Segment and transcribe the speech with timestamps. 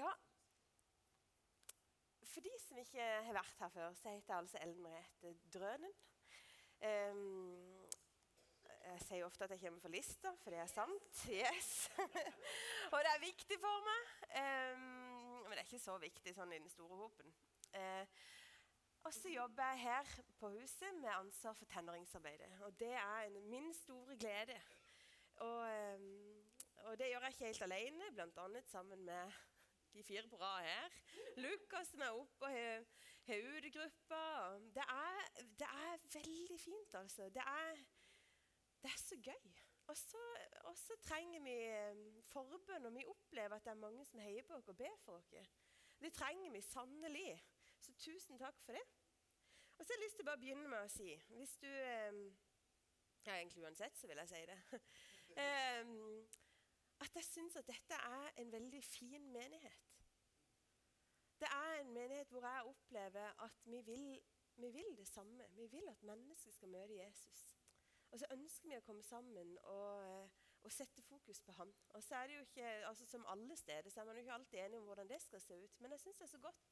[0.00, 0.12] Ja,
[2.30, 5.96] for de som ikke har vært her før, så heter jeg altså Ellen Merete Drønen.
[6.80, 7.88] Um,
[8.80, 11.24] jeg sier ofte at jeg kommer for lista, for det er sant.
[11.28, 11.90] Yes.
[12.92, 14.14] og det er viktig for meg.
[14.40, 14.86] Um,
[15.44, 17.34] men det er ikke så viktig sånn i den store hopen.
[17.74, 18.06] Uh,
[19.04, 22.50] og så jobber jeg her på huset med ansvar for tenåringsarbeidet.
[22.64, 24.56] Og det er en, min store glede.
[25.44, 25.60] Og,
[25.98, 26.10] um,
[26.86, 28.66] og, det gjør jeg ikke helt alene, bl.a.
[28.70, 29.40] sammen med
[29.94, 30.98] de fire på rad her.
[31.36, 32.84] Lukas som er oppe og har,
[33.26, 34.58] har.
[34.76, 34.86] Det
[35.58, 37.28] det er veldig fint, altså.
[37.28, 37.82] Det er,
[38.82, 39.50] det er så gøy.
[39.90, 41.56] Og så trenger vi
[41.90, 44.96] um, forbønn, og vi opplever at det er mange som heier på oss og ber
[45.04, 45.32] for oss.
[46.00, 47.44] Det trenger vi sannelig.
[47.80, 48.84] Så tusen takk for det.
[49.78, 52.18] Og så har jeg lyst til å begynne med å si Hvis du um,
[53.24, 54.58] Ja, egentlig uansett så vil jeg si det.
[57.00, 59.86] at jeg syns at dette er en veldig fin menighet.
[61.40, 64.20] Det er en menighet hvor jeg opplever at vi vil,
[64.56, 65.48] vi vil det samme.
[65.50, 67.56] Vi vil at mennesker skal møte Jesus.
[68.10, 70.28] Og så ønsker vi å komme sammen og, eh,
[70.66, 71.72] og sette fokus på han.
[71.88, 74.32] Og så er det jo ikke, altså Som alle steder så er man jo ikke
[74.32, 75.80] alltid enig om hvordan det skal se ut.
[75.80, 76.68] Men jeg syns det er så godt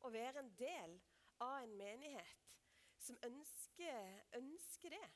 [0.00, 1.00] å være en del
[1.40, 2.46] av en menighet
[2.98, 5.10] som ønsker, ønsker det.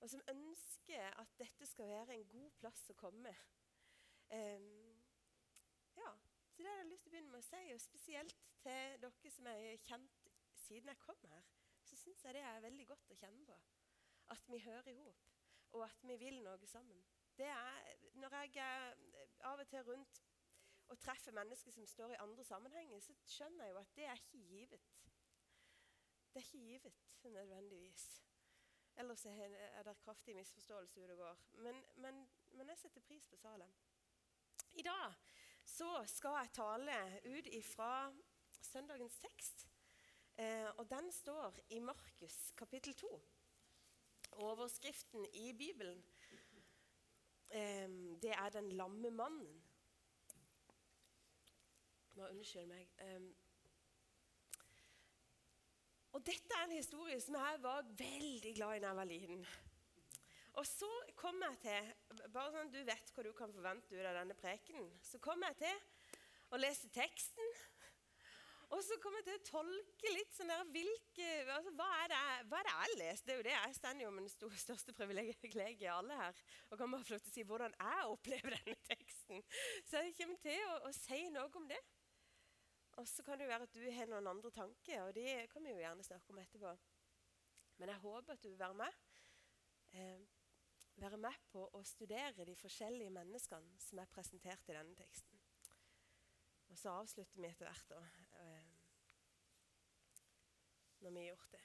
[0.00, 3.32] Og som ønsker at dette skal være en god plass å komme.
[4.30, 4.66] Um,
[5.96, 6.12] ja,
[6.52, 9.32] så det har jeg lyst til å begynne med å si, og spesielt til dere
[9.32, 10.28] som jeg har kjent
[10.66, 11.48] siden jeg kom her,
[11.86, 13.56] så syns jeg det er veldig godt å kjenne på.
[14.34, 15.26] At vi hører i hop,
[15.76, 17.02] og at vi vil noe sammen.
[17.38, 18.94] Er, når jeg er
[19.44, 20.22] av og til rundt
[20.88, 24.22] og treffer mennesker som står i andre sammenhenger, så skjønner jeg jo at det er
[24.22, 24.86] ikke givet.
[26.32, 28.25] Det er ikke givet nødvendigvis.
[28.96, 31.40] Ellers er det kraftig misforståelse ute og går.
[31.52, 33.72] Men, men, men jeg setter pris på Salem.
[34.72, 35.12] I dag
[35.64, 37.90] så skal jeg tale ut ifra
[38.62, 39.66] søndagens tekst.
[40.36, 43.22] Eh, og den står i Markus kapittel 2.
[44.32, 46.04] Overskriften i Bibelen
[47.50, 47.88] eh,
[48.22, 49.62] det er 'Den lamme mannen'.
[52.16, 52.88] Unnskyld meg.
[52.98, 53.20] Eh,
[56.16, 59.42] og dette er en historie som jeg var veldig glad i da jeg var liten.
[60.56, 60.88] Og så
[61.20, 64.88] kom jeg til Bare sånn du vet hva du kan forvente ut av denne prekenen.
[65.04, 67.50] Så kom jeg til å lese teksten.
[68.74, 72.22] Og så kom jeg til å tolke litt sånn der hvilke, altså, hva, er det,
[72.50, 73.26] hva er det jeg leser?
[73.26, 76.40] Det er jo det jeg står jo med den største privilegiet i alle her.
[76.70, 79.44] Og kan bare få lov til å si hvordan jeg opplever denne teksten.
[79.84, 81.84] Så jeg kommer til å, å si noe om det.
[82.96, 85.64] Og så kan det jo være at du har noen andre tanker, og det kan
[85.64, 86.72] vi jo gjerne snakke om etterpå.
[87.76, 89.00] Men jeg håper at du vil være med.
[89.92, 90.22] Eh,
[90.96, 95.42] være med på å studere de forskjellige menneskene som er presentert i denne teksten.
[96.72, 98.00] Og så avslutter vi etter hvert, da,
[98.40, 98.72] eh,
[101.04, 101.64] når vi har gjort det.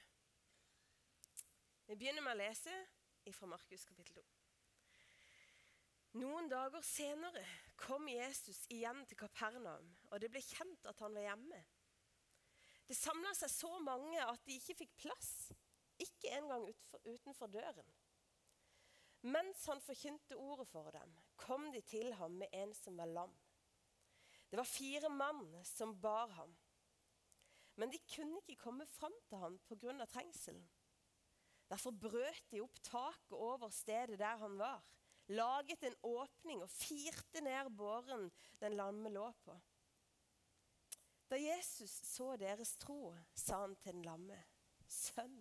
[1.88, 2.76] Vi begynner med å lese
[3.32, 4.41] fra Markus kapittel 2.
[6.20, 7.40] Noen dager senere
[7.80, 11.60] kom Jesus igjen til Kapernaum, og det ble kjent at han var hjemme.
[12.84, 15.32] Det samla seg så mange at de ikke fikk plass,
[16.02, 16.66] ikke engang
[17.06, 17.88] utenfor døren.
[19.22, 23.32] Mens han forkynte ordet for dem, kom de til ham med en som var lam.
[24.50, 26.52] Det var fire mann som bar ham.
[27.80, 30.04] Men de kunne ikke komme fram til ham pga.
[30.04, 30.66] trengselen.
[31.70, 34.82] Derfor brøt de opp taket over stedet der han var,
[35.28, 39.56] laget en åpning og firte ned båren den lamme lå på.
[41.30, 44.36] Da Jesus så deres tro, sa han til den lamme,
[44.92, 45.38] Sønn,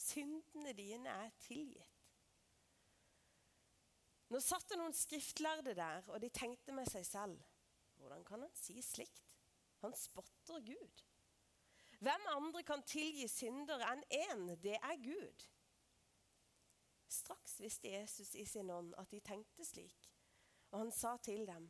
[0.00, 1.98] syndene dine er tilgitt.
[4.32, 7.42] Nå satt det noen skriftlærde der, og de tenkte med seg selv
[8.00, 9.28] Hvordan kan han si slikt?
[9.84, 11.02] Han spotter Gud.
[12.02, 14.48] Hvem andre kan tilgi synder enn én?
[14.58, 15.44] Det er Gud.
[17.12, 20.08] Straks visste Jesus i sin ånd at de tenkte slik,
[20.72, 21.68] og han sa til dem,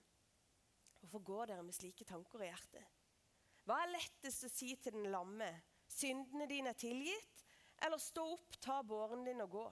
[1.03, 2.85] Hvorfor går dere med slike tanker i hjertet?
[3.67, 5.49] Hva er lettest å si til den lamme?
[5.91, 7.43] Syndene dine er tilgitt?
[7.83, 9.65] Eller stå opp, ta båren din og gå?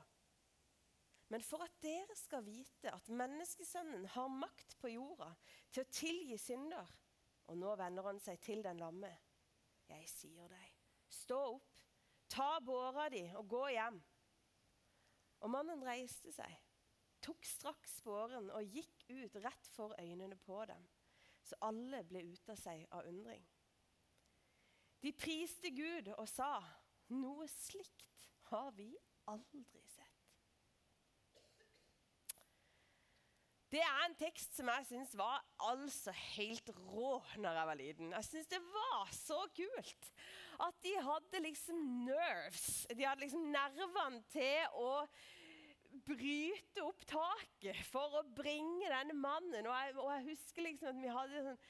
[1.31, 5.31] Men for at dere skal vite at menneskesønnen har makt på jorda
[5.70, 6.90] til å tilgi synder
[7.46, 9.11] Og nå vender han seg til den lamme.
[9.90, 10.75] Jeg sier deg,
[11.11, 11.78] stå opp,
[12.31, 14.02] ta båra di og gå hjem.
[15.40, 16.56] Og mannen reiste seg,
[17.25, 20.84] tok straks båren og gikk ut rett for øynene på dem.
[21.44, 23.44] Så alle ble ute av seg av undring.
[25.00, 26.58] De priste Gud og sa,
[27.16, 28.92] noe slikt har vi
[29.31, 30.20] aldri sett.
[33.70, 38.14] Det er en tekst som jeg syns var altså helt rå når jeg var liten.
[38.16, 40.08] Jeg syns det var så kult
[40.66, 42.86] at de hadde liksom nerves.
[42.90, 44.92] De hadde liksom nervene til å
[46.06, 49.66] bryte opp taket for å bringe denne mannen.
[49.66, 51.64] Og jeg, og jeg husker liksom at vi hadde sånn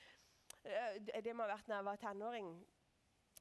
[0.69, 2.53] eh, Det må ha vært da jeg var tenåring.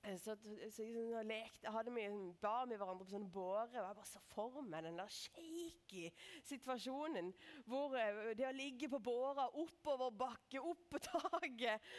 [0.04, 0.36] Eh, så,
[0.72, 2.06] så liksom, lekte, hadde vi,
[2.42, 3.68] bar med hverandre på sånne båre.
[3.68, 6.06] og Jeg bare så for meg den der shaky
[6.48, 7.34] situasjonen.
[7.68, 11.90] Hvor eh, det å ligge på båra oppover bakke, opp på taket.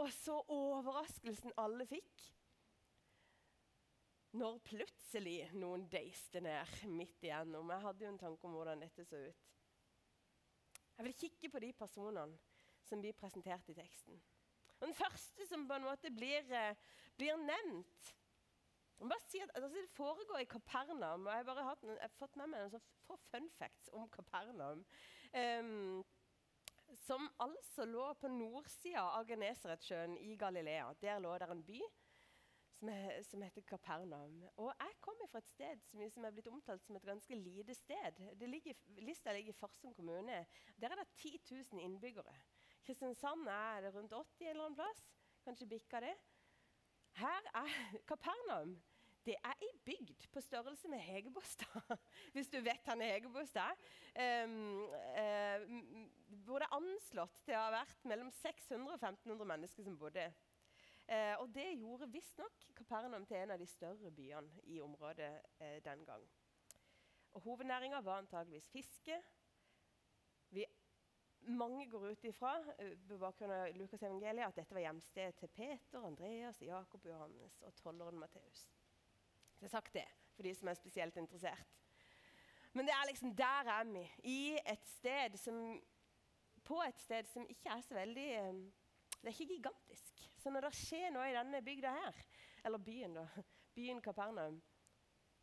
[0.00, 2.30] Og så overraskelsen alle fikk.
[4.32, 7.70] Når plutselig noen deiste ned midt igjennom.
[7.74, 9.48] Jeg hadde jo en tanke om hvordan dette så ut.
[10.96, 12.38] Jeg vil kikke på de personene
[12.86, 14.18] som blir presentert i teksten.
[14.82, 16.74] Den første som på en måte blir, eh,
[17.16, 18.12] blir nevnt
[19.02, 21.26] jeg bare si at altså, Det foregår i Kapernaum.
[21.26, 24.08] og Jeg har bare hatt, jeg har fått med meg noen få fun facts om
[24.08, 24.84] Kapernaum.
[25.34, 26.04] Um,
[26.94, 30.92] som altså lå på nordsida av Genesaretsjøen i Galilea.
[31.00, 31.80] Der lå det en by
[32.82, 34.42] som, er, som, heter Kapernaum.
[34.56, 37.74] Og Jeg kommer fra et sted som, som, er blitt omtalt som et ganske lite
[37.78, 38.18] sted.
[38.42, 40.40] Ligger, lista ligger i Farsund kommune.
[40.80, 41.40] Der er det 10
[41.72, 42.34] 000 innbyggere.
[42.82, 45.04] Kristiansand er det rundt 80 en eller annen plass.
[45.44, 46.16] Kanskje bikka det.
[47.22, 47.70] Her er
[48.10, 48.80] Kapernaum.
[49.22, 51.92] Det er ei bygd på størrelse med Hegebostad,
[52.34, 53.78] hvis du vet han er Hegebostad.
[54.18, 54.82] Um,
[55.14, 60.00] uh, hvor det er anslått til å ha vært mellom 600 og 1500 mennesker som
[60.00, 60.26] bodde.
[61.08, 65.80] Uh, og det gjorde visstnok Kapernaum til en av de større byene i området eh,
[65.84, 66.22] den gang.
[67.32, 69.18] Og Hovednæringa var antageligvis fiske.
[70.50, 70.66] Vi
[71.42, 75.48] mange går ut ifra eh, på bakgrunn av Lukas evangeliet, at dette var hjemstedet til
[75.48, 78.68] Peter, Andreas, Jakob, Johannes og tolleren Matteus.
[79.60, 80.06] Jeg har sagt det
[80.36, 81.78] for de som er spesielt interessert.
[82.72, 84.04] Men det er liksom der er vi.
[84.24, 85.82] I et sted som,
[86.64, 88.62] på et sted som ikke er så veldig eh,
[89.22, 90.22] Det er ikke gigantisk.
[90.42, 92.22] Så når det skjer noe i denne bygda her,
[92.66, 93.26] eller byen, da,
[93.74, 94.58] byen Kapernaum,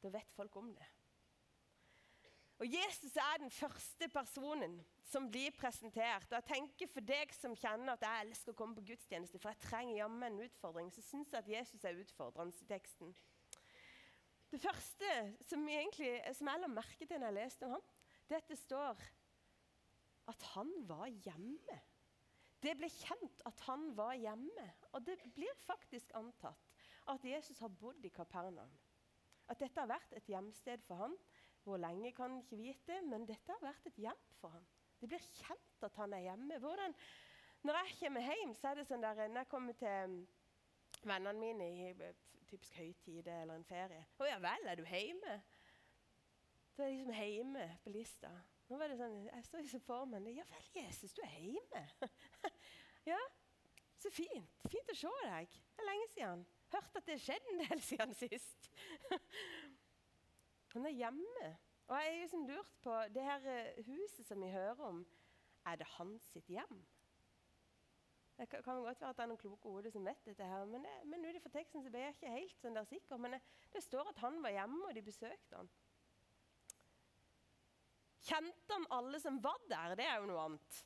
[0.03, 0.87] da vet folk om det.
[2.59, 4.73] Og Jesus er den første personen
[5.07, 6.27] som blir presentert.
[6.27, 9.53] Og jeg tenker For deg som kjenner at jeg elsker å komme på gudstjeneste, for
[9.53, 13.15] jeg trenger jammen en utfordring, så syns jeg at Jesus er utfordrende i teksten.
[14.49, 15.13] Det første
[15.45, 17.87] som, egentlig, som jeg la merke til når jeg leste om ham,
[18.27, 19.07] det at det står
[20.29, 21.79] at han var hjemme.
[22.63, 24.67] Det ble kjent at han var hjemme.
[24.91, 26.65] Og det blir faktisk antatt
[27.09, 28.71] at Jesus har bodd i Kapernaum.
[29.49, 31.15] At dette har vært et hjemsted for han.
[31.63, 34.67] Hvor lenge kan han ikke vite, men dette har vært et hjem for han.
[34.99, 36.59] Det blir kjent at han er hjemme.
[36.59, 36.95] Hvordan,
[37.63, 40.19] når jeg kommer hjem, så er det sånn der, når jeg kommer til mm,
[41.03, 45.41] vennene mine i eh, typisk høytid eller en ferie 'Å ja vel, er du hjemme?'
[46.73, 48.29] Så er jeg liksom hjemme på lista.
[48.69, 52.09] Nå var det sånn, Jeg står liksom for meg 'Ja vel, Jesus, du er hjemme?'
[53.11, 53.19] ja,
[53.97, 54.67] så fint.
[54.69, 55.49] Fint å se deg.
[55.49, 56.45] Det er lenge siden.
[56.71, 58.69] Hørt at det har skjedd en del siden sist.
[60.73, 61.49] Han er hjemme.
[61.89, 65.01] Og jeg har liksom lurt på det her eh, huset som vi hører om.
[65.65, 66.85] Er det hans sitt hjem?
[68.37, 70.85] Det kan, godt være at det er noen kloke hoder som vet dette, her, men,
[70.85, 73.19] det, men ut fra teksten så ble jeg ikke helt sånn der sikker.
[73.19, 73.41] Men det,
[73.73, 75.71] det, står at han var hjemme, og de besøkte han.
[78.29, 79.95] Kjente han alle som var der?
[79.97, 80.83] Det er jo noe annet.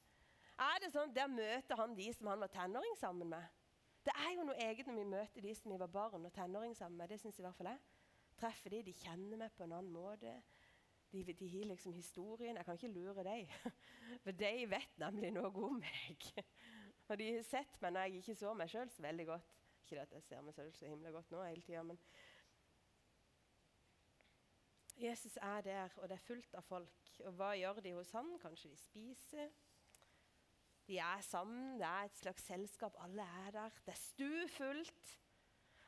[0.63, 3.61] Er det sånn at Der møter han de som han var tenåring sammen med.
[4.03, 6.75] Det er jo noe eget når vi møter de som vi var barn og tenåring
[6.75, 7.11] sammen med.
[7.11, 7.81] Det synes i hvert fall jeg
[8.39, 10.33] treffer de, de kjenner meg på en annen måte.
[11.13, 12.57] De, de har liksom historien.
[12.57, 13.47] Jeg kan ikke lure dem.
[14.23, 16.29] For de vet nemlig noe om meg.
[17.09, 19.51] Og de har sett meg når jeg ikke så meg sjøl så veldig godt.
[19.83, 21.99] Ikke at jeg ser meg selv så himla godt nå hele tida, men
[24.97, 27.13] Jesus er der, og det er fullt av folk.
[27.25, 28.29] Og hva gjør de hos han?
[28.41, 29.49] Kanskje de spiser?
[30.87, 32.95] De er sammen, det er et slags selskap.
[33.03, 33.69] Alle er der.
[33.85, 35.19] Det er stuefullt.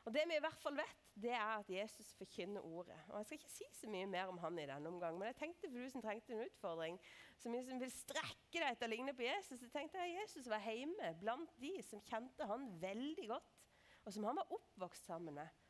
[0.06, 2.98] Og Det vi i hvert fall vet, det er at Jesus forkynner ordet.
[3.08, 5.36] Og Jeg skal ikke si så mye mer om han i denne omgang, men jeg
[5.36, 7.00] tenkte for du som trengte en utfordring,
[7.38, 10.46] som liksom vil strekke deg etter å ligne på Jesus, så tenkte jeg at Jesus
[10.50, 13.56] var hjemme blant de som kjente han veldig godt,
[14.04, 15.65] og som han var oppvokst sammen med.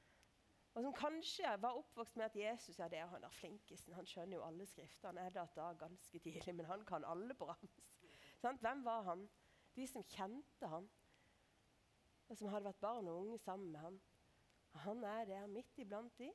[0.77, 3.95] Og som kanskje var oppvokst med at Jesus ja, det er han der flinkesen.
[3.97, 5.09] Han skjønner jo alle skrifter.
[5.09, 7.95] Han er det da ganske tidlig, men han kan alle på rams.
[8.41, 9.25] Hvem var han?
[9.77, 10.89] De som kjente han,
[12.29, 13.99] og som hadde vært barn og unge sammen med han.
[14.85, 16.29] Han er der midt iblant de,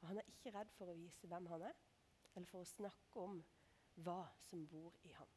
[0.00, 1.76] og han er ikke redd for å vise hvem han er,
[2.34, 3.42] eller for å snakke om
[4.06, 5.36] hva som bor i ham.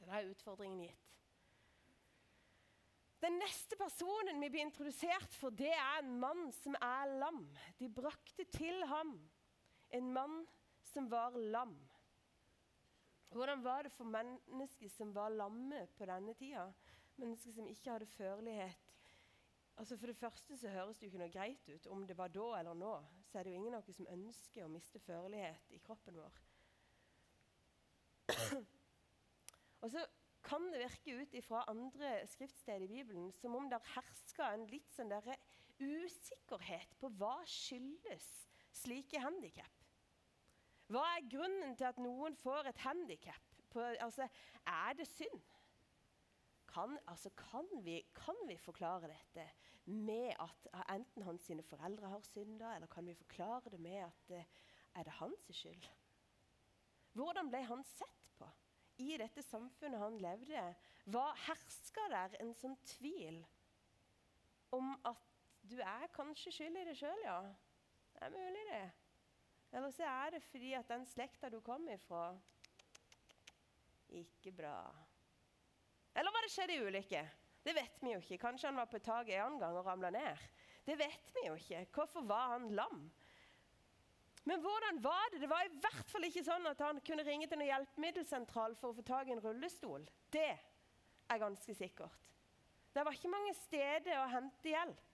[0.00, 1.21] Det er utfordringen gitt.
[3.22, 7.44] Den neste personen vi blir introdusert for, det er en mann som er lam.
[7.78, 9.14] De brakte til ham
[9.94, 10.40] en mann
[10.92, 11.76] som var lam.
[13.32, 16.66] Hvordan var det for mennesker som var lamme på denne tida?
[17.16, 18.90] Mennesker som ikke hadde førlighet.
[19.76, 21.86] Altså For det første så høres det jo ikke noe greit ut.
[21.86, 22.92] Om det var da eller nå,
[23.30, 26.42] så er det jo ingen av oss som ønsker å miste førlighet i kroppen vår.
[29.82, 30.04] Og så
[30.42, 34.90] kan det virke ut fra andre skriftsteder i Bibelen som om det hersker en litt
[34.94, 35.12] sånn
[35.82, 38.26] usikkerhet på hva skyldes
[38.82, 39.78] slike handikap.
[40.92, 43.48] Hva er grunnen til at noen får et handikap?
[44.04, 44.26] Altså,
[44.68, 45.40] er det synd?
[46.68, 49.46] Kan, altså, kan, vi, kan, vi, forklare dette
[49.84, 54.44] med at enten hans foreldre har synda, eller kan vi forklare det med at uh,
[54.96, 55.88] er det hans skyld?
[57.12, 58.21] Hvordan ble han sett
[59.02, 60.62] i dette samfunnet han levde?
[61.10, 63.40] Hva herska der en sånn tvil
[64.72, 65.28] om at
[65.68, 67.38] du er kanskje skyld i det sjøl, ja?
[68.14, 68.84] Det er mulig, det.
[69.72, 72.32] Eller så er det fordi at den slekta du kom ifra,
[74.12, 74.76] ikke bra.
[76.12, 77.22] Eller var det skjedd i ulykke?
[77.62, 78.40] Det vet vi jo ikke.
[78.42, 80.46] Kanskje han var på taket en gang og ramla ned.
[80.84, 81.86] Det vet vi jo ikke.
[81.94, 83.06] Hvorfor var han lam?
[84.44, 85.40] Men hvordan var det?
[85.40, 88.90] Det var i hvert fall ikke sånn at han kunne ringe til en hjelpemiddelsentral for
[88.90, 90.04] å få tak i en rullestol.
[90.34, 92.18] Det er ganske sikkert.
[92.92, 95.12] Det var ikke mange steder å hente hjelp.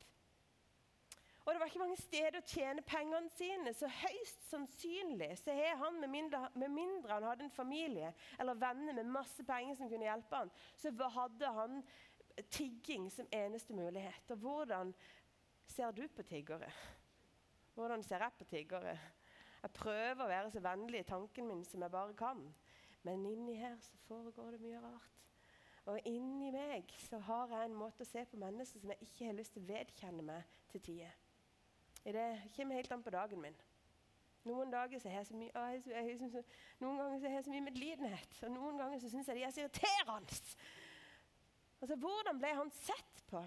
[1.45, 5.79] Og det var ikke mange steder å tjene pengene sine, så høyst sannsynlig så har
[5.81, 9.89] han, med mindre, med mindre, han hadde en familie eller venner med masse penger som
[9.89, 11.79] kunne hjelpe han, så hadde han
[12.53, 14.29] tigging som eneste mulighet.
[14.35, 14.93] Og hvordan
[15.73, 16.69] ser du på tiggere?
[17.79, 18.99] Hvordan ser jeg på tiggere?
[19.63, 22.43] Jeg prøver å være så vennlig i tanken min som jeg bare kan.
[23.07, 25.15] Men inni her så foregår det mye rart.
[25.89, 29.31] Og inni meg så har jeg en måte å se på mennesker som jeg ikke
[29.31, 31.15] har lyst til å vedkjenne meg til tider.
[32.05, 33.57] Det kommer helt an på dagen min.
[34.49, 36.45] Noen dager så har jeg så mye, jeg, jeg, jeg,
[36.81, 39.45] noen ganger så har jeg så mye medlidenhet, og noen ganger så syns jeg de
[39.45, 40.39] er så irriterende.
[41.81, 43.43] Altså, Hvordan ble han sett på?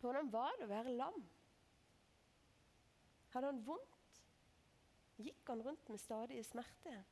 [0.00, 1.20] Hvordan var det å være lam?
[3.34, 3.95] Hadde han vondt?
[5.16, 7.04] Gikk han rundt med stadige smerter?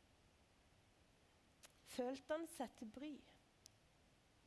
[1.95, 3.13] Følte han seg til bry?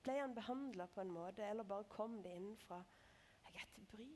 [0.04, 2.82] Ble han behandla på en måte, eller bare kom det innenfra?
[3.48, 4.10] Jeg er til bry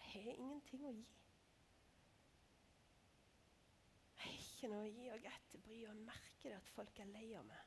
[0.00, 1.06] Jeg har ingenting å gi.
[4.20, 7.12] Jeg har ikke noe å gi og til bry, og merker det at folk er
[7.14, 7.66] lei av meg.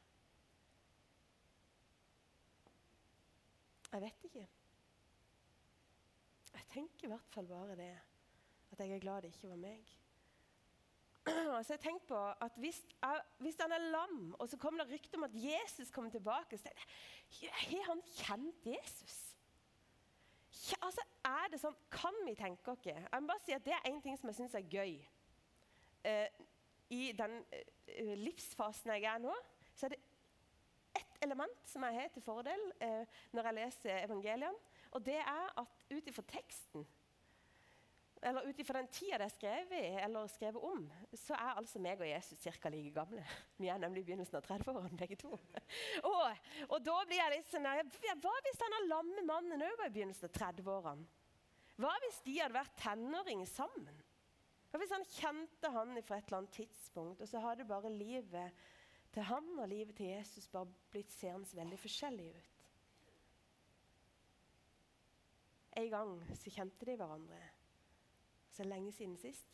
[3.93, 4.45] Jeg vet ikke.
[6.53, 7.91] Jeg tenker i hvert fall bare det.
[8.71, 9.93] At jeg er glad det ikke var meg.
[11.57, 12.81] Altså jeg tenkte på at hvis,
[13.37, 16.69] hvis, han er lam, og så kommer det rykte om at Jesus kommer tilbake, så
[17.51, 19.33] har han kjent Jesus?
[20.71, 23.73] Ja, altså, er det sånn, Kan vi tenke oss Jeg må bare si at Det
[23.73, 24.99] er én ting som jeg syns er gøy.
[26.03, 26.27] Eh,
[26.93, 29.33] I den eh, livsfasen jeg er nå,
[29.73, 30.01] så er det
[30.99, 34.51] ett element som jeg har til fordel eh, når jeg leser evangeliene.
[34.91, 36.85] Og det er at ut ifra teksten
[38.23, 40.83] eller ut ifra den tida det er skrevet eller skrevet om,
[41.19, 42.69] så er altså meg og Jesus ca.
[42.71, 43.23] like gamle.
[43.61, 45.33] Vi er nemlig i begynnelsen av 30-årene, begge to.
[46.11, 49.95] og, og, da blir jeg litt sånn Hva hvis denne lamme mannen òg var i
[49.97, 51.09] begynnelsen av 30-årene?
[51.83, 54.01] Hva hvis de hadde vært tenåringer sammen?
[54.71, 58.63] Hva hvis han kjente han fra et eller annet tidspunkt, og så hadde bare livet
[59.13, 62.49] til han og livet til Jesus bare blitt seende veldig forskjellig ut?
[65.81, 67.41] En gang så kjente de hverandre
[68.53, 69.49] så lenge siden sist.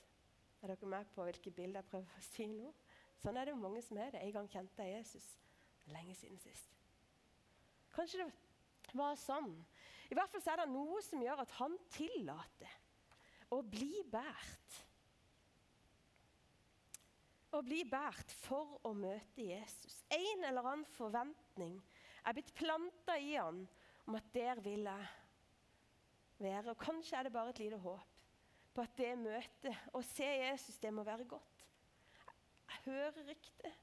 [0.62, 2.74] Er dere med på hvilke bilder jeg prøver å si nå?
[3.20, 4.24] Sånn er det jo mange som er det.
[4.24, 5.28] En gang kjente jeg Jesus.
[5.92, 6.76] Lenge siden sist.
[7.96, 9.54] Kanskje det var sånn.
[10.10, 12.76] I hvert fall er det noe som gjør at han tillater
[13.56, 14.78] å bli båret.
[17.56, 20.02] Å bli båret for å møte Jesus.
[20.14, 21.80] En eller annen forventning
[22.28, 23.64] er blitt planta i han
[24.06, 25.10] om at der vil jeg
[26.40, 26.74] være.
[26.74, 28.09] Og kanskje er det bare et lite håp
[28.80, 31.64] på at det møtet, å se Jesus, det må være godt.
[32.70, 33.74] Jeg hører ryktet,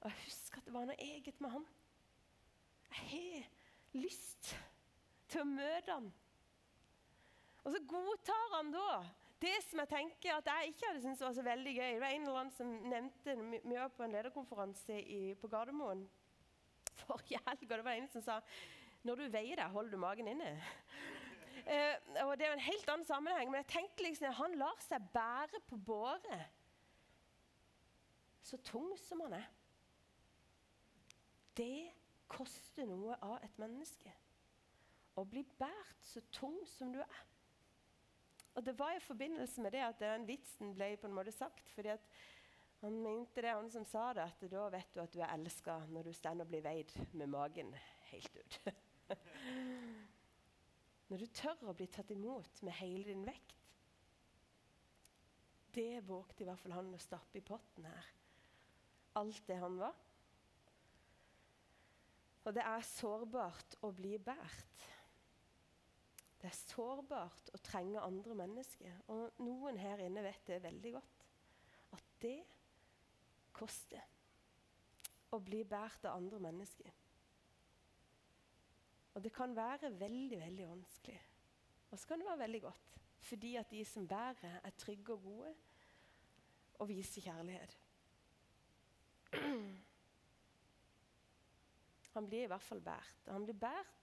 [0.00, 1.66] og jeg husker at det var noe eget med han.
[2.88, 4.54] Jeg har lyst
[5.28, 6.08] til å møte han.
[7.66, 8.86] Og så godtar han da
[9.42, 11.90] det som jeg tenker at jeg ikke hadde syntes var så veldig gøy.
[11.92, 16.06] Det var en eller annen som nevnte Vi var på en lederkonferanse i, på Gardermoen
[17.04, 18.40] forrige helg, og det var en som sa
[19.06, 20.48] når du veier deg, holder du magen inne.
[21.66, 24.80] Eh, og Det er en helt annen sammenheng, men jeg tenkte liksom at han lar
[24.84, 26.40] seg bære på båre.
[28.42, 29.48] Så tung som han er.
[31.58, 31.90] Det
[32.30, 34.12] koster noe av et menneske.
[35.18, 37.24] Å bli båret så tung som du er.
[38.54, 41.68] Og Det var i forbindelse med det at den vitsen ble på en måte sagt.
[41.74, 42.00] fordi at
[42.80, 45.80] Han mente det, han som sa det, at da vet du at du er elska
[45.90, 47.74] når du står og blir veid med magen
[48.10, 48.60] helt ut.
[51.08, 53.54] når du tør å bli tatt imot med hele din vekt.
[55.72, 58.12] Det vågte i hvert fall han å stappe i potten her.
[59.20, 59.96] Alt det han var.
[62.48, 64.84] Og det er sårbart å bli båret.
[66.38, 69.00] Det er sårbart å trenge andre mennesker.
[69.12, 71.26] Og noen her inne vet det veldig godt.
[71.96, 72.38] At det
[73.56, 74.04] koster
[75.34, 76.94] å bli båret av andre mennesker.
[79.14, 81.20] Og det kan være veldig, veldig vanskelig.
[81.90, 83.00] Og så kan det være veldig godt.
[83.18, 85.54] Fordi at de som bærer, er trygge og gode
[86.78, 87.78] og viser kjærlighet.
[92.14, 93.26] Han blir i hvert fall båret.
[93.28, 93.96] Han blir båret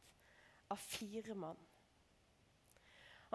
[0.69, 1.57] av fire mann.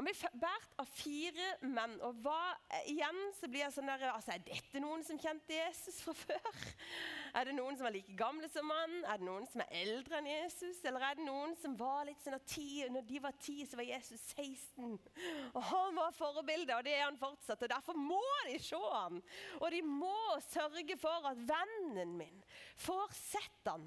[0.01, 1.99] Han blir båret av fire menn.
[2.09, 2.55] Og hva,
[2.89, 6.61] igjen så blir jeg sånn der, altså, Er dette noen som kjente Jesus fra før?
[7.37, 8.95] Er det noen som er like gamle som han?
[9.05, 10.79] Er det noen som er eldre enn Jesus?
[10.89, 13.77] Eller er det noen som var litt sånn at ti, når de var ti, så
[13.77, 14.97] var Jesus 16?
[15.59, 17.67] Og han var forbildet, og det er han fortsatt.
[17.69, 19.21] Og derfor må de se ham!
[19.61, 20.17] Og de må
[20.49, 22.41] sørge for at vennen min
[22.87, 23.85] får sett ham.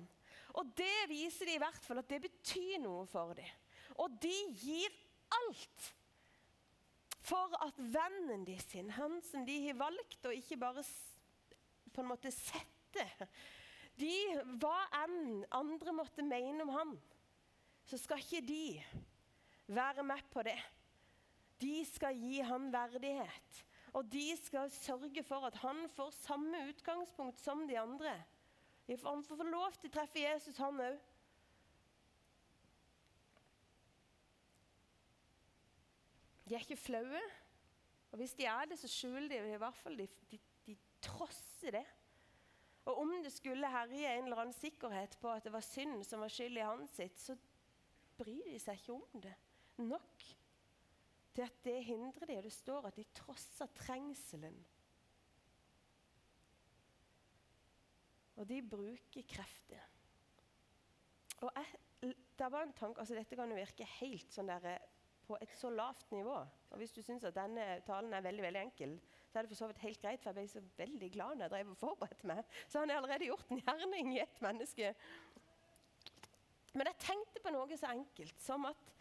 [0.61, 3.49] Og det viser de i hvert fall at det betyr noe for dem.
[3.97, 4.93] Og de gir
[5.33, 5.72] alt
[7.33, 10.83] for at vennen de sin, han som de har valgt å ikke bare
[11.93, 13.07] på en måte sette
[13.97, 14.13] de,
[14.61, 16.93] Hva enn andre måtte mene om han,
[17.89, 18.81] så skal ikke de
[19.73, 20.57] være med på det.
[21.61, 23.61] De skal gi han verdighet.
[23.93, 28.15] Og de skal sørge for at han får samme utgangspunkt som de andre.
[28.89, 30.97] Han får lov til å treffe Jesus, han òg.
[36.43, 37.21] De er ikke flaue.
[38.11, 41.79] Og hvis de er det, så skjuler de i hvert fall de, de, de trosser
[41.79, 41.85] det.
[42.85, 46.21] Og om det skulle herje en eller annen sikkerhet på at det var synd som
[46.21, 47.37] var skyld i hans sitt, så
[48.19, 49.33] bryr de seg ikke om det
[49.81, 50.25] nok
[51.33, 54.59] til at det hindrer de, og det står at de trosser trengselen.
[58.35, 59.89] Og de bruker krefter.
[61.41, 64.77] Og jeg, det var en tanke, altså Dette kan jo virke helt sånn der,
[65.27, 66.35] på et så lavt nivå.
[66.69, 68.97] Og Hvis du syns at denne talen er veldig veldig enkel,
[69.29, 71.45] så er det for så vidt helt greit, for jeg ble så veldig glad når
[71.45, 72.43] jeg drev og forberedte meg.
[72.67, 74.91] Så han har allerede gjort en gjerning i et menneske.
[76.73, 78.93] Men jeg tenkte på noe så enkelt som at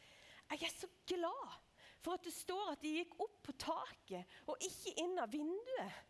[0.53, 1.59] jeg er så glad
[2.03, 6.01] for at det står at de gikk opp på taket og ikke inn av vinduet.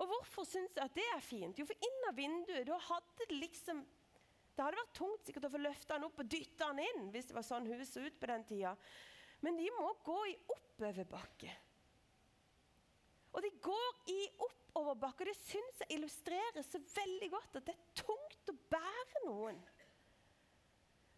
[0.00, 1.58] Og hvorfor syns jeg at det er fint?
[1.58, 3.82] Jo, for inn av vinduet, da hadde det liksom
[4.60, 7.06] det hadde vært tungt sikkert å få løfta den opp og dytta den inn.
[7.14, 8.74] hvis det var sånn huset ut på den tida.
[9.40, 11.54] Men de må gå i oppoverbakke.
[13.32, 15.24] Og de går i oppoverbakke.
[15.24, 19.62] Og det syns jeg illustrerer så veldig godt at det er tungt å bære noen.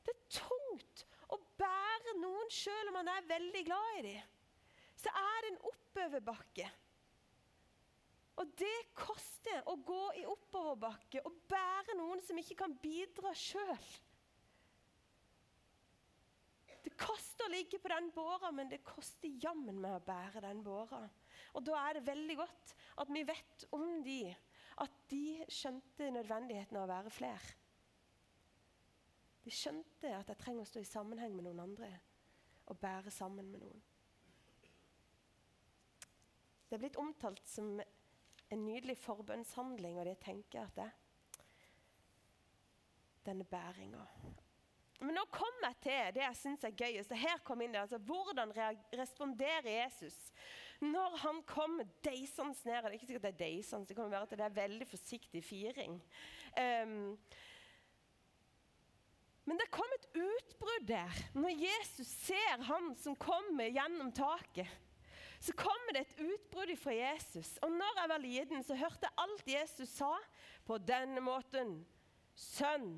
[0.06, 1.02] Det er tungt
[1.34, 4.30] å bære noen selv om man er veldig glad i dem.
[5.02, 6.70] Så er det en oppoverbakke.
[8.40, 13.90] Og det koster å gå i oppoverbakke og bære noen som ikke kan bidra sjøl.
[16.82, 20.62] Det koster å ligge på den båra, men det koster jammen med å bære den
[20.64, 21.04] båra.
[21.52, 24.22] Og da er det veldig godt at vi vet om de,
[24.82, 27.58] at de skjønte nødvendigheten av å være flere.
[29.42, 31.90] De skjønte at jeg trenger å stå i sammenheng med noen andre
[32.70, 33.80] og bære sammen med noen.
[36.68, 37.74] Det er blitt omtalt som
[38.52, 40.90] en nydelig forbønnshandling, og det tenker jeg at det.
[43.26, 44.02] Denne bæringa.
[45.02, 47.14] Men nå kommer jeg til det jeg syns er gøyest.
[47.18, 48.52] Her kom inn det, altså Hvordan
[48.98, 50.18] responderer Jesus
[50.82, 52.76] når han kommer deisende ned?
[52.82, 55.42] Det er ikke sikkert det er deisende, det kan være at det er veldig forsiktig
[55.44, 55.98] firing.
[56.58, 57.18] Um,
[59.44, 64.70] men det kom et utbrudd der når Jesus ser han som kommer gjennom taket
[65.42, 67.56] så kommer det et utbrudd fra Jesus.
[67.66, 70.12] Og når jeg var liten, så hørte jeg alt Jesus sa
[70.66, 71.80] på denne måten.
[72.38, 72.92] Sønn,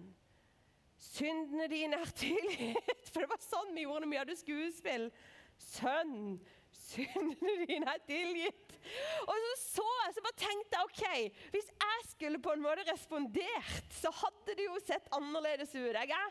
[1.01, 2.93] syndene dine er tilgitt.
[3.13, 5.09] For det var sånn vi gjorde når vi hadde skuespill.
[5.57, 6.37] Sønn,
[6.85, 8.77] syndene dine er tilgitt.
[9.25, 12.85] Og så så jeg, så bare tenkte jeg ok, hvis jeg skulle på en måte
[12.91, 15.97] respondert, så hadde det jo sett annerledes ut.
[15.97, 16.31] Jeg er,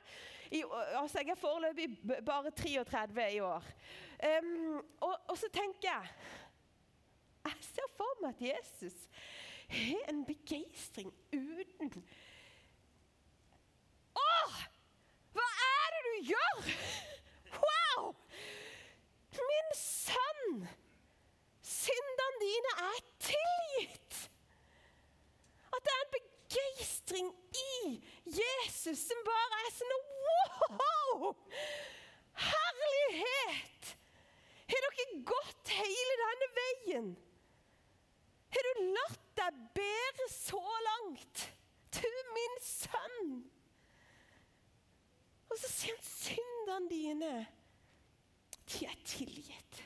[1.02, 1.88] altså jeg er foreløpig
[2.26, 3.74] bare 33 i år.
[4.22, 6.10] Um, og, og, så tenker jeg
[7.46, 8.94] Jeg ser for meg at Jesus
[9.74, 11.92] har en begeistring uten
[14.14, 14.36] Å!
[15.34, 16.70] Hva er det du gjør?
[17.66, 18.14] Wow!
[19.40, 20.68] Min sønn!
[21.66, 24.20] Syndene dine er tilgitt!
[25.74, 27.34] At det er en begeistring
[27.66, 29.98] i Jesus som bare er sånn
[30.78, 31.34] Wow!
[32.46, 33.96] Herlighet!
[34.72, 37.10] Har dere gått hele denne veien?
[38.54, 41.48] Har du latt deg bære så langt?
[41.94, 43.34] Du, min sønn!
[45.54, 47.34] Og så sier han syndene dine,
[48.74, 49.84] de er tilgitt.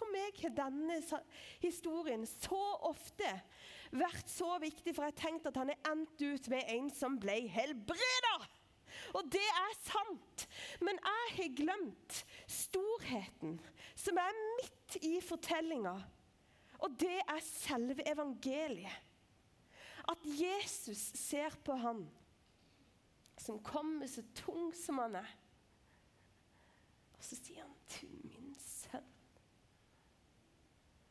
[0.00, 0.98] For meg har denne
[1.60, 3.28] historien så ofte
[3.96, 7.18] vært så viktig, for jeg har tenkt at han er endt ut med en som
[7.20, 8.34] ble helbreda.
[9.16, 10.46] Og det er sant.
[10.80, 12.20] Men jeg har glemt
[12.50, 13.58] storheten
[13.98, 15.96] som er midt i fortellinga.
[16.80, 19.06] Og det er selve evangeliet.
[20.08, 22.06] At Jesus ser på han
[23.40, 25.32] som kommer så tung som han er.
[27.16, 29.16] Og så sier han, til min sønn'.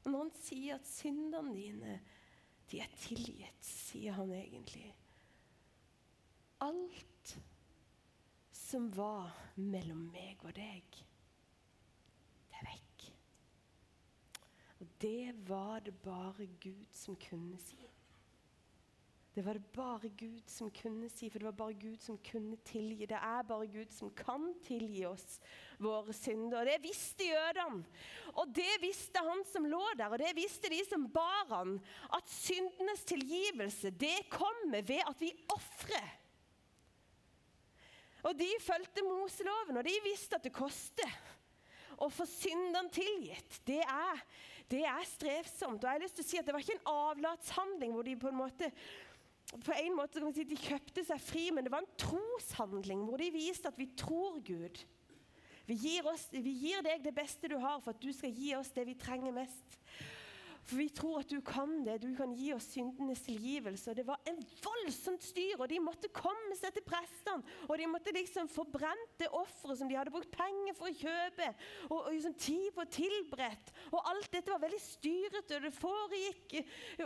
[0.04, 2.00] Og når han sier at syndene dine
[2.72, 4.96] de er tilgitt, sier han egentlig
[6.62, 7.19] Alt
[8.70, 11.00] som var mellom meg og deg,
[12.50, 13.08] det er vekk.
[14.80, 17.80] Og det var det bare Gud som kunne si.
[19.36, 22.58] Det var det bare Gud som kunne si, for det var bare Gud som kunne
[22.68, 23.06] tilgi.
[23.08, 25.38] Det er bare Gud som kan tilgi oss
[25.80, 26.60] våre synder.
[26.60, 27.86] Og Det visste jødene.
[28.34, 31.78] Og det visste han som lå der, og det visste de som bar han.
[32.12, 36.19] At syndenes tilgivelse, det kommer ved at vi ofrer.
[38.28, 41.12] Og de fulgte Moseloven, og de visste at det koster
[42.00, 43.60] å få syndene tilgitt.
[43.68, 44.24] Det er,
[44.72, 45.84] det er strevsomt.
[45.84, 48.18] Og jeg har lyst til å si at Det var ikke en avlatshandling hvor de
[48.20, 48.72] på en måte
[49.50, 53.32] på en måte si De kjøpte seg fri, men det var en troshandling hvor de
[53.34, 54.84] viste at vi tror Gud.
[55.70, 58.56] Vi gir, oss, vi gir deg det beste du har, for at du skal gi
[58.58, 59.78] oss det vi trenger mest.
[60.70, 61.96] For vi tror at du kan det.
[62.04, 63.96] Du kan gi oss syndenes tilgivelse.
[63.98, 67.42] Det var en voldsomt styr, og de måtte komme seg til prestene.
[67.66, 71.50] Og de måtte liksom få brent offeret som de hadde brukt penger for å kjøpe.
[71.90, 73.74] Og, og liksom tid på tilberedt.
[73.90, 76.58] Og alt dette var veldig styrete, og det foregikk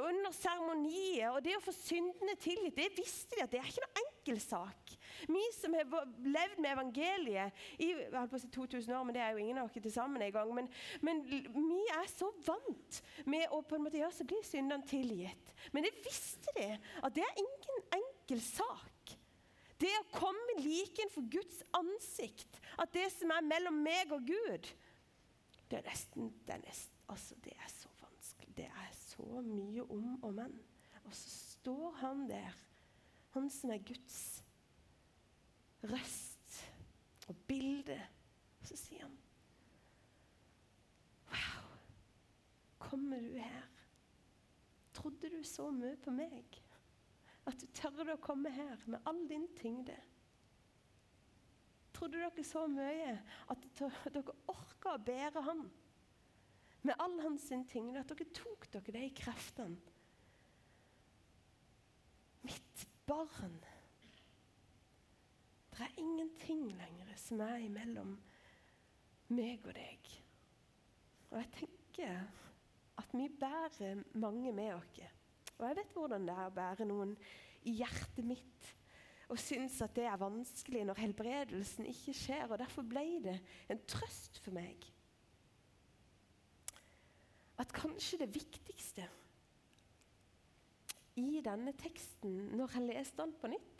[0.01, 1.29] under seremoniet.
[1.31, 4.43] Og det å få syndene tilgitt, det visste de at det er ikke noe enkel
[4.43, 4.97] sak.
[5.27, 5.87] Vi som har
[6.23, 9.61] levd med evangeliet i jeg på å si 2000 år, men det er jo ingen
[9.61, 10.53] av oss til sammen engang.
[10.55, 10.69] Men,
[11.01, 15.53] men vi er så vant med å på en måte, ja, så blir syndene tilgitt.
[15.75, 16.69] Men det visste de,
[17.03, 19.15] at det er ingen enkel sak.
[19.83, 24.69] Det å komme like for Guds ansikt, at det som er mellom meg og Gud
[25.67, 28.51] Det er nesten, det er, nesten, altså, det er så vanskelig.
[28.57, 30.53] Det er så mye om og men.
[31.03, 32.53] Og så står han der,
[33.33, 34.42] han som er Guds
[35.91, 36.59] røst
[37.27, 37.99] og bilde.
[38.61, 39.19] Og så sier han
[41.33, 41.69] Wow,
[42.79, 43.69] kommer du her?
[44.93, 46.59] Trodde du så mye på meg?
[47.49, 49.95] At du tørde å komme her med all din tyngde?
[51.93, 53.17] Trodde dere så mye
[53.51, 55.65] at dere orka å bære han
[56.83, 57.99] med all hans tyngde?
[57.99, 59.91] At dere tok dere de kreftene?
[62.43, 63.59] Mitt barn
[65.77, 68.13] det er ingenting lenger som er imellom
[69.33, 70.13] meg og deg.
[71.31, 72.21] Og jeg tenker
[73.01, 75.01] at vi bærer mange med oss.
[75.57, 77.17] Og jeg vet hvordan det er å bære noen
[77.69, 78.73] i hjertet mitt
[79.31, 82.51] og synes at det er vanskelig når helbredelsen ikke skjer.
[82.51, 83.37] og Derfor ble det
[83.71, 84.83] en trøst for meg
[87.61, 89.05] at kanskje det viktigste
[91.21, 93.72] i denne teksten, når jeg leste den på nytt,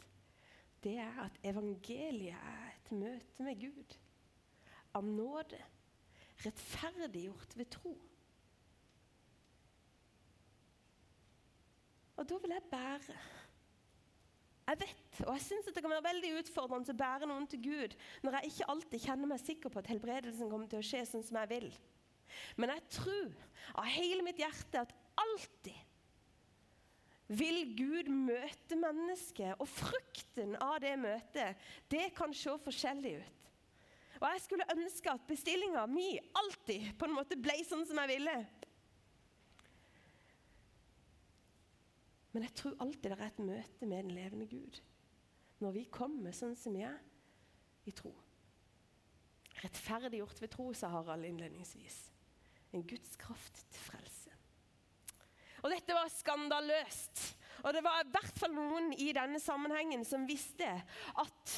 [0.83, 3.95] det er at evangeliet er et møte med Gud.
[4.93, 5.59] Av nåde.
[6.43, 7.93] Rettferdiggjort ved tro.
[12.17, 13.15] Og da vil jeg bære.
[14.67, 17.95] Jeg vet, og jeg syns det kan være veldig utfordrende å bære noen til Gud
[18.23, 21.25] når jeg ikke alltid kjenner meg sikker på at helbredelsen kommer til å skje sånn
[21.27, 21.67] som jeg vil.
[22.55, 23.33] Men jeg tror
[23.81, 25.75] av hele mitt hjerte at alltid
[27.27, 29.55] vil Gud møte mennesket.
[29.59, 33.39] Og frukten av det møtet, det kan se forskjellig ut.
[34.23, 38.13] Og Jeg skulle ønske at bestillinga mi alltid på en måte ble sånn som jeg
[38.15, 38.35] ville.
[42.33, 44.79] Men jeg tror alltid det er et møte med den levende Gud.
[45.61, 47.01] Når vi kommer sånn som vi er,
[47.83, 48.13] i tro.
[49.59, 51.97] Rettferdiggjort ved tro, sa Harald innledningsvis.
[52.73, 54.12] En Guds kraft til frelse.
[55.63, 57.23] Og dette var skandaløst.
[57.63, 61.53] Og det var i hvert fall noen i denne sammenhengen som visste at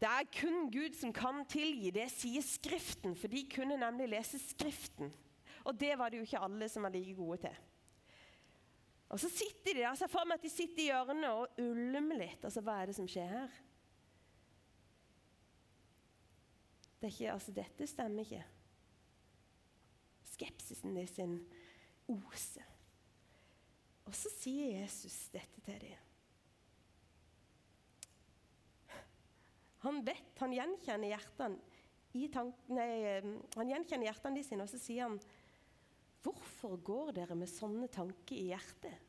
[0.00, 1.90] det er kun Gud som kan tilgi.
[1.92, 5.12] Det sier Skriften, for de kunne nemlig lese Skriften.
[5.68, 7.58] Og det var det jo ikke alle som var like gode til.
[9.10, 11.60] Og så sitter de der, så jeg får meg at de sitter i hjørnet og
[11.60, 12.44] ulmer litt.
[12.46, 13.60] Altså, Hva er det som skjer her?
[17.00, 18.42] Det ikke, altså, dette stemmer ikke.
[20.32, 21.38] Skepsisen de sin
[22.08, 22.64] oser.
[24.10, 26.06] Og så sier Jesus dette til dem.
[29.84, 31.78] Han vet, han gjenkjenner hjertene
[32.18, 33.20] i tank, nei,
[33.54, 35.20] han gjenkjenner hjertene sine, og så sier han
[36.20, 39.06] Hvorfor går dere med sånne tanker i hjertet?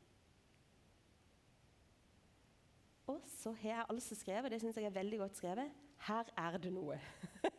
[3.10, 5.74] Og så har jeg altså skrevet, det syns jeg er veldig godt skrevet,
[6.06, 6.96] her er det noe.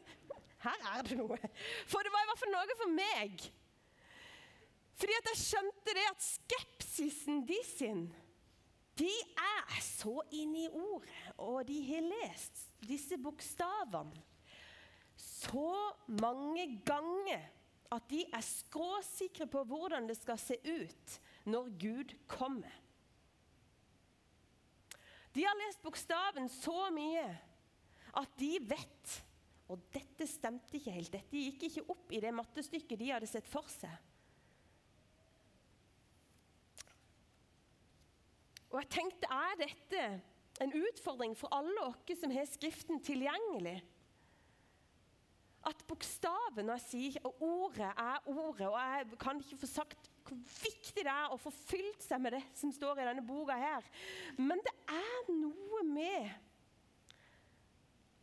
[0.63, 1.35] Her er det noe.
[1.91, 3.41] For det var i hvert fall noe for meg.
[4.93, 8.03] Fordi at jeg skjønte det at skepsisen de sin,
[8.99, 14.21] de er så inne i ordet, og de har lest disse bokstavene
[15.17, 17.41] så mange ganger
[17.93, 21.17] at de er skråsikre på hvordan det skal se ut
[21.49, 22.73] når Gud kommer.
[25.33, 27.27] De har lest bokstaven så mye
[28.21, 29.19] at de vet
[29.71, 31.13] Og dette stemte ikke helt.
[31.15, 33.93] Dette gikk ikke opp i det mattestykket de hadde sett for seg.
[38.73, 40.05] Og jeg tenkte, er dette
[40.63, 43.79] en utfordring for alle oss som har Skriften tilgjengelig?
[45.69, 50.39] at bokstaven jeg sier og ordet er ordet, og jeg kan ikke få sagt hvor
[50.63, 53.85] viktig det er å få fylt seg med det som står i denne boka her.
[54.39, 56.31] Men det er noe med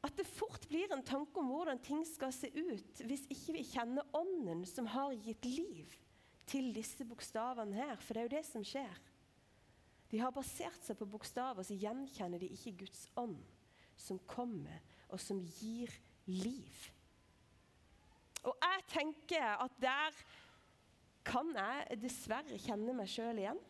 [0.05, 3.67] at det fort blir en tanke om hvordan ting skal se ut hvis ikke vi
[3.69, 5.97] kjenner ånden som har gitt liv
[6.49, 8.01] til disse bokstavene her.
[8.01, 8.97] For det er jo det som skjer.
[10.11, 13.39] De har basert seg på bokstaver, så gjenkjenner de ikke Guds ånd
[14.01, 15.93] som kommer, og som gir
[16.27, 16.91] liv.
[18.47, 20.17] Og jeg tenker at der
[21.27, 23.61] kan jeg dessverre kjenne meg sjøl igjen.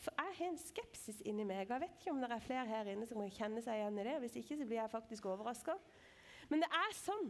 [0.00, 1.66] For jeg har en skepsis inni meg.
[1.68, 4.06] Jeg vet ikke om det er flere her inne som kan kjenne seg igjen i
[4.06, 4.16] det.
[4.22, 5.76] Hvis ikke så blir jeg faktisk overraska.
[6.48, 7.28] Men det er sånn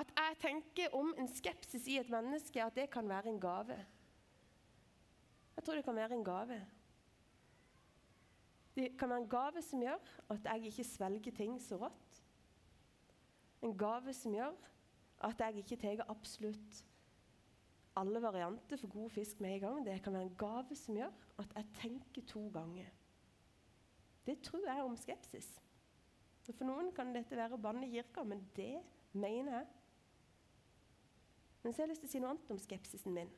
[0.00, 3.76] at jeg tenker om en skepsis i et menneske at det kan være en gave.
[5.52, 6.58] Jeg tror det kan være en gave.
[8.74, 12.22] Det kan være en gave som gjør at jeg ikke svelger ting så rått.
[13.62, 14.56] En gave som gjør
[15.28, 16.84] at jeg ikke tar absolutt
[17.96, 19.86] alle varianter for god fisk med en gang.
[19.86, 22.88] Det kan være en gave som gjør at jeg tenker to ganger.
[24.26, 25.48] Det tror jeg om skepsis.
[26.42, 28.80] For noen kan dette være å banne kirka, men det
[29.12, 29.66] mener jeg.
[31.62, 33.30] Men så har jeg lyst til å si noe annet om skepsisen min.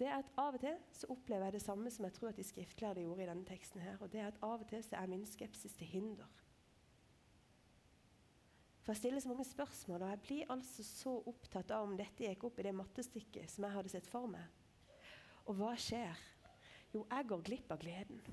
[0.00, 2.38] Det er at Av og til så opplever jeg det samme som jeg tror at
[2.40, 3.80] de skriftlærde gjorde i denne teksten.
[3.84, 6.30] her, og det er at Av og til så er min skepsis til hinder.
[8.80, 12.24] For jeg stiller så mange spørsmål, og jeg blir altså så opptatt av om dette
[12.24, 14.48] gikk opp i det mattestykket som jeg hadde sett for meg.
[15.44, 16.16] Og hva skjer?
[16.94, 18.24] Jo, jeg går glipp av gleden.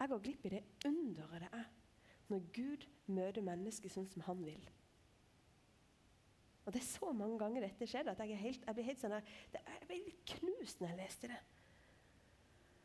[0.00, 1.70] Jeg går glipp i det underet det er
[2.32, 4.62] når Gud møter mennesket sånn som han vil.
[6.62, 9.16] Og Det er så mange ganger dette skjedde at jeg, helt, jeg blir helt sånn
[9.16, 11.40] jeg er litt knust når jeg leste det.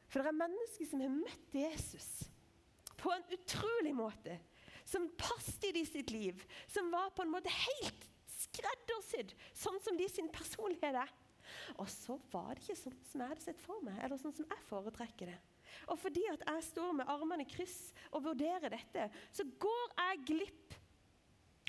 [0.07, 2.09] For det er mennesker som har møtt Jesus
[2.97, 4.37] på en utrolig måte
[4.87, 6.39] som passet i de sitt liv,
[6.71, 8.05] som var på en måte helt
[8.37, 11.11] skreddersydd, sånn som de sin personlighet er.
[11.77, 14.47] Og så var det ikke sånn som jeg hadde sett for meg, eller sånn som
[14.47, 15.37] jeg foretrekker det.
[15.91, 20.25] Og fordi at jeg står med armene i kryss og vurderer dette, så går jeg
[20.31, 20.77] glipp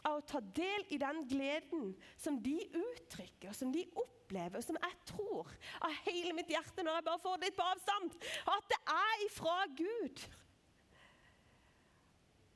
[0.06, 4.78] av å ta del i den gleden som de uttrykker, som de opplever, og som
[4.78, 5.50] jeg tror
[5.84, 8.18] av hele mitt hjerte når jeg bare får det litt på avstand,
[8.54, 10.26] at det er ifra Gud.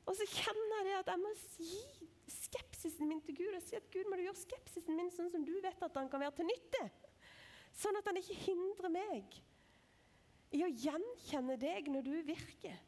[0.02, 3.90] Og så kjenner jeg at jeg må gi skepsisen min til Gud og si at
[3.92, 6.48] Gud må du gjøre skepsisen min sånn som du vet at han kan være til
[6.48, 6.82] nytte.
[7.78, 9.36] Sånn at han ikke hindrer meg
[10.52, 12.80] i å gjenkjenne deg når du virker.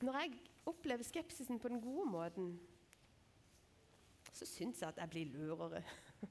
[0.00, 2.60] Når jeg opplever skepsisen på den gode måten,
[4.32, 5.82] så syns jeg at jeg blir lurere.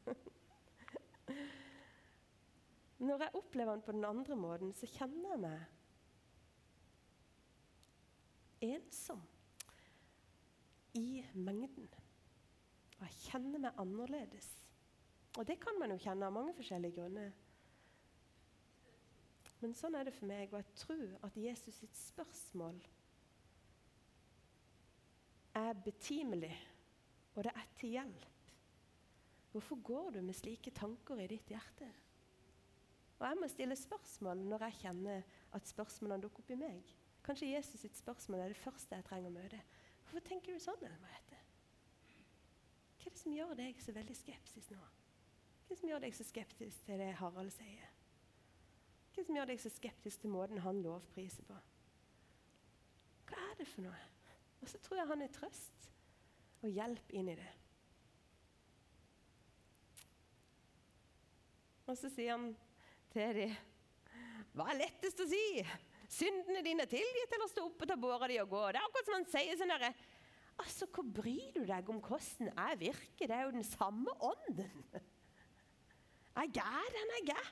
[2.99, 5.59] Når jeg opplever den på den andre måten, så kjenner jeg meg
[8.61, 9.21] ensom
[10.99, 11.87] i mengden.
[12.99, 14.49] Og jeg kjenner meg annerledes.
[15.37, 17.31] Og det kan man jo kjenne av mange forskjellige grunner.
[19.59, 22.79] Men sånn er det for meg, og jeg tror at Jesus sitt spørsmål
[25.59, 26.55] er betimelig,
[27.35, 28.51] og det er til hjelp.
[29.51, 31.87] Hvorfor går du med slike tanker i ditt hjerte?
[33.19, 35.25] Og jeg må stille spørsmål når jeg kjenner
[35.57, 36.91] at spørsmålene dukker opp i meg.
[37.25, 39.59] Kanskje Jesus sitt spørsmål er det første jeg trenger å møte.
[40.03, 40.85] Hvorfor tenker du sånn?
[42.99, 44.79] Hva er det som gjør deg så veldig skeptisk nå?
[44.79, 47.89] Hva er det som gjør deg så skeptisk til det Harald sier?
[49.09, 51.57] Hva er det som gjør deg så skeptisk til måten han lovpriser på?
[53.29, 54.18] Hva er det for noe?
[54.59, 55.89] Og så tror jeg han er trøst
[56.59, 57.49] og hjelp inn i det.
[61.89, 62.51] Og så sier han
[63.13, 63.55] til dem
[64.53, 65.43] Hva er lettest å si?
[66.09, 68.61] Syndene dine er tilgitt, eller stå opp og ta båra di og gå?
[68.73, 69.93] Det er akkurat som han sier sånn derre
[70.59, 73.29] Altså, Hvor bryr du deg om hvordan jeg virker?
[73.29, 74.73] Det er jo den samme ånden.
[76.39, 77.47] Jeg er den jeg er.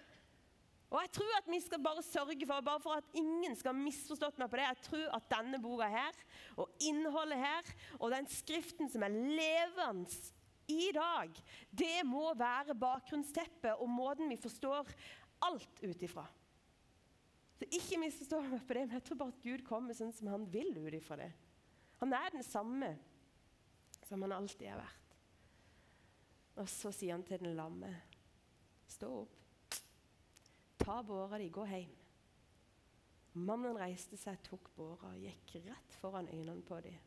[0.87, 3.79] Og jeg tror at vi skal bare sørge for bare for at ingen skal ha
[3.81, 4.67] misforstått meg på det.
[4.69, 6.19] Jeg tror at denne boka her,
[6.55, 10.07] og innholdet her, og den skriften som er levende
[10.71, 11.31] i dag,
[11.71, 14.91] det må være bakgrunnsteppet og måten vi forstår
[15.47, 16.25] alt ut ifra.
[17.57, 20.29] Så ikke misforstå meg på det, men jeg tror bare at Gud kommer sånn som
[20.31, 21.31] han vil ut ifra det.
[22.03, 22.91] Han er den samme
[24.05, 25.15] som han alltid har vært.
[26.57, 27.89] Og så sier han til den lamme,
[28.89, 29.36] stå opp,
[30.79, 31.93] ta båra di, gå hjem.
[33.37, 36.97] Mannen reiste seg, tok båra og gikk rett foran øynene på dem.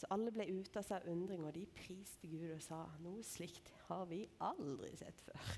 [0.00, 3.20] Så alle ble ute av seg av undring, og de priste Gud og sa noe
[3.26, 5.50] slikt har vi aldri sett før.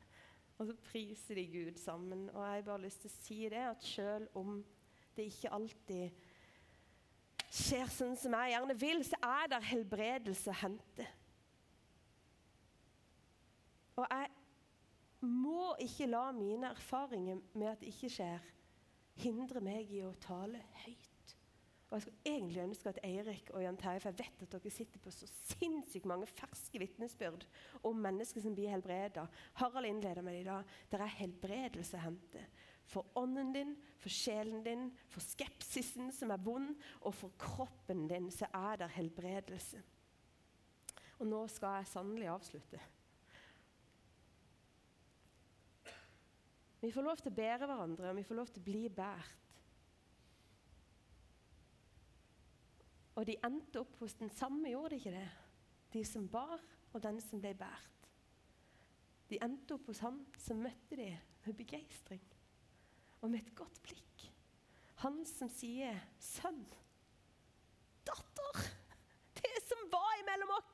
[0.58, 2.28] og så priser de Gud sammen.
[2.30, 4.60] Og jeg har bare lyst til å si det, at selv om
[5.16, 6.26] det ikke alltid
[7.48, 11.08] skjer sånn som jeg gjerne vil, så er det helbredelse å hente.
[13.98, 14.37] Og jeg
[15.26, 18.50] må ikke la mine erfaringer med at det ikke skjer,
[19.18, 21.34] hindre meg i å tale høyt.
[21.88, 24.72] Og Jeg skulle egentlig ønske at Eirik og Jan Terje For jeg vet at dere
[24.72, 27.46] sitter på så sinnssykt mange ferske vitnesbyrd
[27.88, 29.24] om mennesker som blir helbreda.
[29.56, 30.74] Harald innleder med det i dag.
[30.90, 32.44] Det er helbredelse å hente.
[32.88, 38.28] For ånden din, for sjelen din, for skepsisen som er vond, og for kroppen din
[38.32, 39.80] så er det helbredelse.
[41.18, 42.80] Og nå skal jeg sannelig avslutte.
[46.80, 49.34] Vi får lov til å bære hverandre, og vi får lov til å bli båret.
[53.18, 55.28] Og de endte opp hos den samme, gjorde de ikke det?
[55.90, 56.60] De som bar,
[56.92, 58.06] og den som ble båret.
[59.28, 61.08] De endte opp hos han som møtte de
[61.44, 62.22] med begeistring
[63.18, 64.28] og med et godt blikk.
[65.02, 66.62] Han som sier 'Sønn,
[68.06, 68.62] datter,
[69.34, 70.72] det som var imellom oss,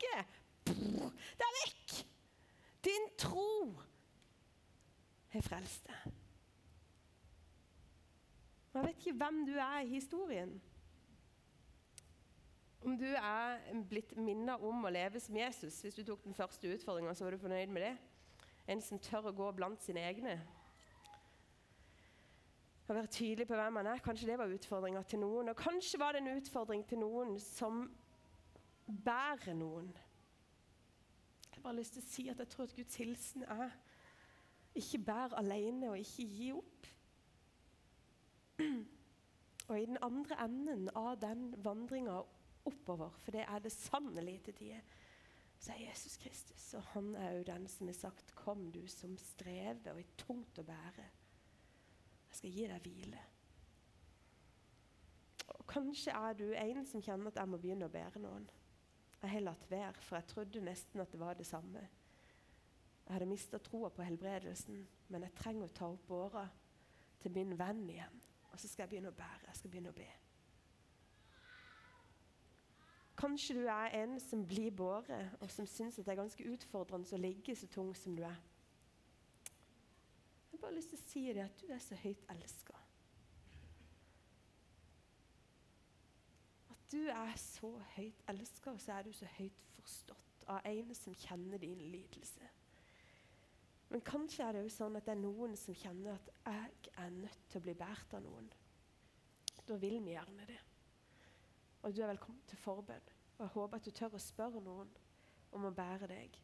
[0.64, 2.06] det er vekk!'
[2.84, 3.74] Din tro
[5.38, 5.96] har frelste.
[8.74, 10.56] Man vet ikke hvem du er i historien.
[12.84, 16.68] Om du er blitt minnet om å leve som Jesus Hvis du tok den første
[16.68, 17.94] utfordringa, så var du fornøyd med det?
[18.68, 20.34] En som tør å gå blant sine egne?
[22.84, 24.02] Å være tydelig på hvem man er.
[24.04, 25.48] Kanskje det var utfordringa til noen.
[25.48, 27.86] Og kanskje var det en utfordring til noen som
[28.84, 29.88] bærer noen.
[31.46, 33.72] Jeg har bare lyst til å si at jeg tror at Guds hilsen er
[34.74, 36.90] ikke bær alene og ikke gi opp.
[39.68, 42.18] Og i den andre enden av den vandringa
[42.68, 44.82] oppover, for det er det sannelig til tider.
[45.58, 49.18] Så er Jesus Kristus, og han er jo den som har sagt 'Kom, du som
[49.18, 51.08] strever og er tungt å bære'.
[52.28, 53.20] Jeg skal gi deg hvile.
[55.48, 58.50] Og Kanskje er du en som kjenner at jeg må begynne å bære noen.
[59.22, 61.88] Jeg har latt være, for jeg trodde nesten at det var det samme.
[63.04, 66.44] Jeg hadde mista troa på helbredelsen, men jeg trenger å ta opp åra
[67.20, 68.22] til min venn igjen.
[68.52, 69.48] Og så skal jeg begynne å bære.
[69.48, 70.08] Jeg skal begynne å be.
[73.18, 77.20] Kanskje du er en som blir båret, og som syns det er ganske utfordrende å
[77.20, 78.40] ligge så tung som du er.
[80.50, 82.80] Jeg har bare lyst til å si det at du er så høyt elska.
[86.74, 90.94] At du er så høyt elska, og så er du så høyt forstått av en
[90.94, 92.50] som kjenner din lidelse.
[93.94, 97.10] Men kanskje er det jo sånn at det er noen som kjenner at 'jeg er
[97.14, 98.48] nødt til å bli båret av noen'.
[99.68, 100.58] Da vil vi gjerne det.
[101.82, 103.06] Og du er velkommen til forbønn.
[103.38, 104.90] Og jeg håper at du tør å spørre noen
[105.52, 106.40] om å bære deg.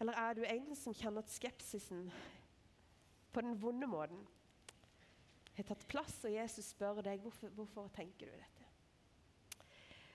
[0.00, 2.10] Eller er du en som kjenner at skepsisen
[3.32, 4.26] på den vonde måten
[5.56, 8.64] har tatt plass, og Jesus spør deg hvorfor, hvorfor tenker du dette?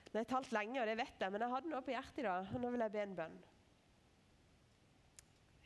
[0.10, 2.18] Nå har jeg talt lenge, og det vet jeg, men jeg hadde noe på hjertet
[2.18, 3.44] i dag, og nå vil jeg be en bønn.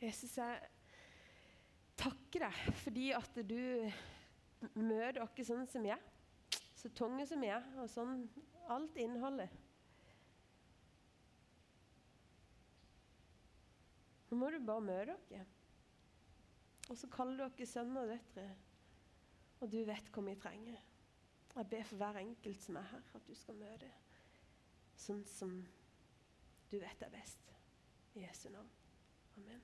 [0.00, 0.60] Jesus, jeg
[2.00, 3.60] takker deg fordi at du
[4.76, 6.00] møter oss sånn som er
[6.80, 8.22] så tunge som er, og sånn
[8.72, 9.52] alt innholdet.
[14.30, 15.44] Nå må du bare møte dere.
[16.88, 18.46] Og så kaller dere sønner og døtre.
[19.60, 20.86] Og du vet hva vi trenger.
[21.50, 23.90] Jeg ber for hver enkelt som er her, at du skal møte
[25.00, 25.52] sånn som
[26.70, 27.52] du vet er best.
[28.14, 28.70] I Jesu navn.
[29.36, 29.60] Amen.